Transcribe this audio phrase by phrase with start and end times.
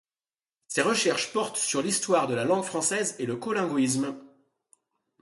[0.67, 4.17] Ses recherches portent sur l'histoire de la langue française et le colinguisme.